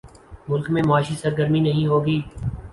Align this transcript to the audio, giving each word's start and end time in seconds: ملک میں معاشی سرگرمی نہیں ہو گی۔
ملک 0.49 0.69
میں 0.69 0.83
معاشی 0.87 1.15
سرگرمی 1.15 1.59
نہیں 1.59 1.87
ہو 1.87 2.05
گی۔ 2.05 2.19